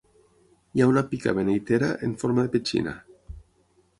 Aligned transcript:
Hi 0.77 0.81
ha 0.81 0.87
una 0.91 1.03
pica 1.11 1.33
beneitera 1.41 1.91
en 2.09 2.17
forma 2.23 2.45
de 2.47 2.53
petxina. 2.57 2.95